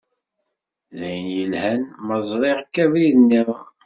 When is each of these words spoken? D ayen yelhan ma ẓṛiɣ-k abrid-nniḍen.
D 0.97 0.99
ayen 1.07 1.27
yelhan 1.37 1.81
ma 2.05 2.17
ẓṛiɣ-k 2.29 2.75
abrid-nniḍen. 2.83 3.65